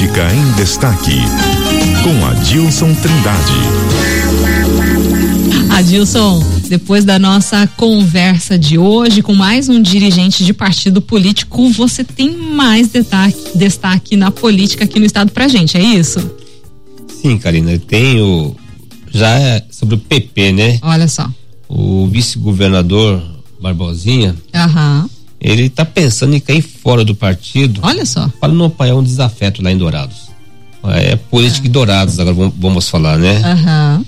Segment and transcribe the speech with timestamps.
[0.00, 1.16] Política em Destaque,
[2.02, 3.52] com Adilson Trindade.
[5.76, 12.02] Adilson, depois da nossa conversa de hoje com mais um dirigente de partido político, você
[12.02, 16.18] tem mais destaque, destaque na política aqui no estado pra gente, é isso?
[17.20, 18.56] Sim, Karina, eu tenho
[19.10, 20.78] já sobre o PP, né?
[20.80, 21.28] Olha só.
[21.68, 23.22] O vice-governador
[23.60, 24.34] Barbosinha.
[24.54, 25.10] Aham.
[25.40, 27.80] Ele tá pensando em cair fora do partido.
[27.82, 28.28] Olha só.
[28.40, 30.28] Para não apoiar um desafeto lá em Dourados.
[30.84, 31.70] É política é.
[31.70, 33.36] Dourados, agora vamos falar, né?
[33.44, 34.04] Aham.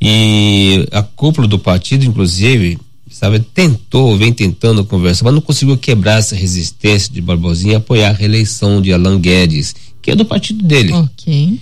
[0.00, 2.78] E a cúpula do partido, inclusive,
[3.10, 8.10] sabe, tentou, vem tentando conversar, mas não conseguiu quebrar essa resistência de Barbosinha e apoiar
[8.10, 10.92] a reeleição de Alan Guedes, que é do partido dele.
[10.92, 11.58] Ok.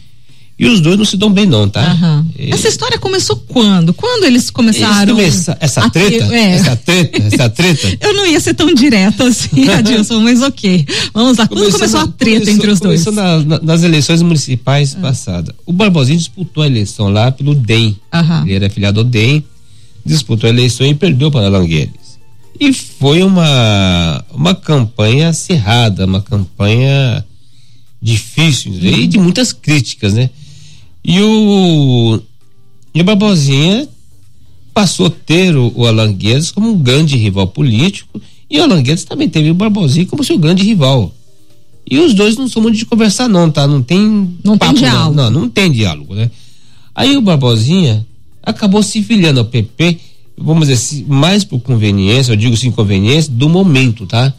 [0.58, 1.92] E os dois não se dão bem, não, tá?
[1.92, 2.26] Uhum.
[2.38, 2.50] E...
[2.50, 3.92] Essa história começou quando?
[3.92, 5.18] Quando eles começaram?
[5.18, 6.34] Eles começam, essa treta?
[6.34, 6.50] É.
[6.52, 7.22] Essa treta?
[7.22, 7.98] Essa treta?
[8.00, 10.86] Eu não ia ser tão direta assim, Adilson, mas ok.
[11.12, 11.46] Vamos lá.
[11.46, 13.04] Quando começou, começou a treta começou, entre os dois?
[13.04, 15.02] Começou na, na, nas eleições municipais uhum.
[15.02, 15.54] passadas.
[15.66, 17.94] O Barbosinho disputou a eleição lá pelo DEM.
[18.14, 18.42] Uhum.
[18.44, 19.44] Ele era afiliado ao DEM,
[20.06, 22.16] disputou a eleição e perdeu para Alangueires.
[22.58, 27.22] E foi uma, uma campanha acirrada, uma campanha
[28.00, 28.78] difícil uhum.
[28.78, 30.30] e de muitas críticas, né?
[31.06, 32.20] E o,
[32.92, 33.88] e o Barbosinha
[34.74, 38.82] passou a ter o, o Alan Guedes como um grande rival político e o Alan
[38.82, 41.14] Guedes também teve o Barbosinha como seu grande rival.
[41.88, 43.68] E os dois não são muito de conversar não, tá?
[43.68, 45.14] Não tem não papo, tem diálogo.
[45.14, 46.28] Não, não, não tem diálogo, né?
[46.92, 48.04] Aí o Barbosinha
[48.42, 50.00] acabou se filiando ao PP,
[50.36, 54.34] vamos dizer, mais por conveniência, eu digo sim conveniência, do momento, tá?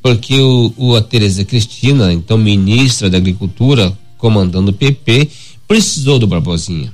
[0.00, 5.28] Porque o, o a Tereza Cristina, então ministra da Agricultura, comandando o PP,
[5.66, 6.92] precisou do Barbosinha.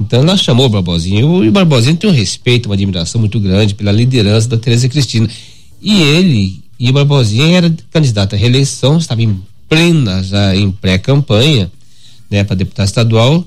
[0.00, 1.20] Então ela chamou o Barbosinha.
[1.20, 5.28] E o Barbosinha tem um respeito, uma admiração muito grande pela liderança da Tereza Cristina.
[5.82, 9.38] E ele e o Barbosinha era candidato à reeleição, estava em
[9.68, 11.70] plena já em pré-campanha,
[12.30, 13.44] né, para deputado estadual.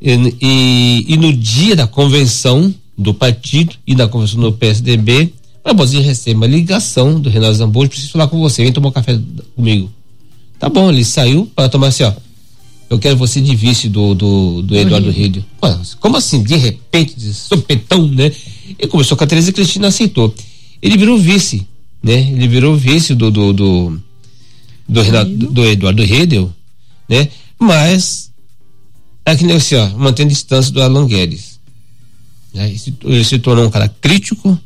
[0.00, 5.32] E, e, e, no dia da convenção do partido e da convenção do PSDB,
[5.64, 9.18] Barbosinha recebe uma ligação do Renato Zambujo, preciso falar com você, vem tomar um café
[9.54, 9.90] comigo.
[10.58, 12.12] Tá bom, ele saiu para tomar assim, ó
[12.90, 15.44] eu quero você de vice do, do, do Eduardo Rídio.
[16.00, 16.42] Como assim?
[16.42, 18.32] De repente, de sopetão, né?
[18.76, 20.34] Ele começou com a Tereza Cristina aceitou.
[20.82, 21.64] Ele virou vice,
[22.02, 22.14] né?
[22.32, 24.00] Ele virou vice do do, do,
[24.88, 26.52] do, Renato, do Eduardo Redel,
[27.08, 27.28] né?
[27.56, 28.32] Mas
[29.24, 31.60] é que nem assim, ó, mantendo distância do Alan Guedes.
[32.52, 32.74] Né?
[33.04, 34.58] Ele se tornou um cara crítico,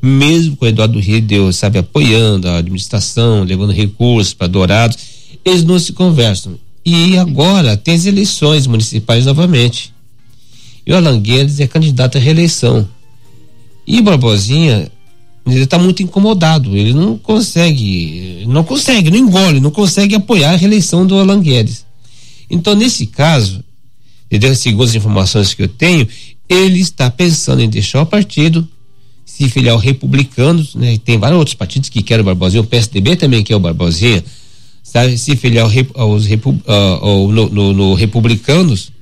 [0.00, 4.98] mesmo com o Eduardo Redel, sabe, apoiando a administração, levando recursos para Dourados,
[5.44, 6.56] eles não se conversam.
[6.86, 9.92] E agora tem as eleições municipais novamente.
[10.86, 12.88] E o Alan Guedes é candidato à reeleição.
[13.84, 14.88] E Barbosinha,
[15.44, 16.76] ele está muito incomodado.
[16.76, 21.84] Ele não consegue, não consegue, não engole, não consegue apoiar a reeleição do Alan Guedes.
[22.48, 23.64] Então, nesse caso,
[24.54, 26.06] segundo as informações que eu tenho,
[26.48, 28.66] ele está pensando em deixar o partido,
[29.24, 30.96] se filiar ao Republicanos, né?
[31.04, 34.22] Tem vários outros partidos que querem o Barbosinha, o PSDB também quer o Barbosinha
[34.86, 38.92] sabe, se filiar aos, uh, no, no, no, republicanos,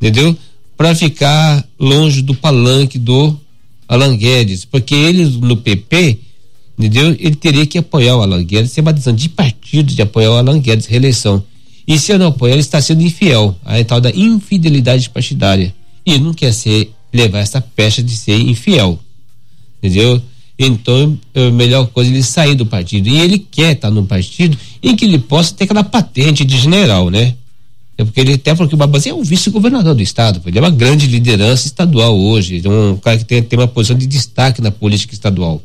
[0.00, 0.36] entendeu?
[0.76, 3.36] Para ficar longe do palanque do
[3.88, 6.18] Alan Guedes, porque ele no PP,
[6.78, 7.16] entendeu?
[7.18, 10.36] Ele teria que apoiar o Alan Guedes, ser uma decisão de partido de apoiar o
[10.36, 11.42] Alan Guedes reeleição.
[11.86, 15.74] E se eu não apoiar, ele está sendo infiel, a tal da infidelidade partidária.
[16.06, 18.98] E não quer ser levar essa pecha de ser infiel.
[19.82, 20.22] Entendeu?
[20.56, 23.08] Então, é a melhor coisa é ele sair do partido.
[23.08, 27.08] E ele quer estar no partido em que ele possa ter aquela patente de general,
[27.10, 27.34] né?
[27.96, 30.70] É porque ele até porque o Barbosinha é o vice-governador do estado, ele é uma
[30.70, 34.70] grande liderança estadual hoje, é um cara que tem, tem uma posição de destaque na
[34.70, 35.62] política estadual.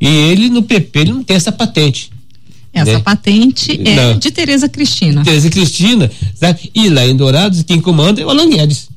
[0.00, 2.10] E ele no PP ele não tem essa patente.
[2.72, 2.98] Essa né?
[3.00, 4.18] patente é não.
[4.18, 5.24] de Tereza Cristina.
[5.24, 6.70] Tereza Cristina, sabe?
[6.74, 8.88] E lá em Dourados quem comanda é o Alan Guedes.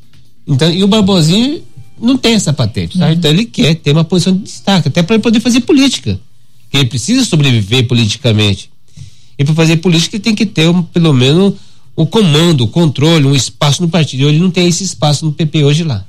[0.47, 1.61] Então, e o Barbosinha
[1.99, 3.07] não tem essa patente, tá?
[3.07, 3.13] Uhum.
[3.13, 6.19] Então ele quer ter uma posição de destaque, até para poder fazer política.
[6.73, 8.69] Ele precisa sobreviver politicamente.
[9.39, 11.53] E para fazer política ele tem que ter um, pelo menos
[11.95, 14.27] o comando, o controle, um espaço no partido.
[14.27, 16.05] Ele não tem esse espaço no PP hoje lá.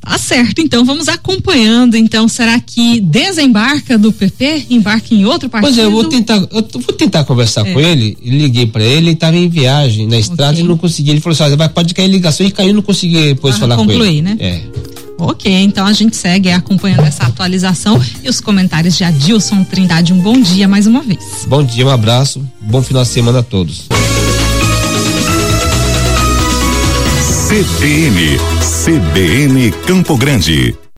[0.00, 1.96] Tá certo, então vamos acompanhando.
[1.96, 5.74] Então, será que desembarca do PP, embarca em outro partido?
[5.74, 7.72] Pois é, eu vou tentar, eu vou tentar conversar é.
[7.72, 8.18] com ele.
[8.20, 10.64] Liguei para ele, ele estava em viagem na estrada okay.
[10.64, 11.10] e não consegui.
[11.10, 14.04] Ele falou assim: pode cair ligação e caiu, não consegui depois ah, falar concluir, com
[14.04, 14.22] ele.
[14.22, 14.36] né?
[14.40, 14.62] É.
[15.24, 20.12] Ok, então a gente segue acompanhando essa atualização e os comentários de Adilson Trindade.
[20.12, 21.46] Um bom dia mais uma vez.
[21.46, 23.86] Bom dia, um abraço, bom final de semana a todos.
[27.48, 28.36] CBN,
[28.84, 30.74] CBN Campo Grande.